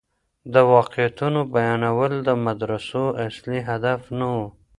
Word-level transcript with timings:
د 0.53 0.55
واقعيتونو 0.73 1.39
بيانول 1.55 2.13
د 2.27 2.29
مدرسو 2.45 3.03
اصلي 3.27 3.59
هدف 3.69 4.01
نه 4.19 4.27
و. 4.35 4.37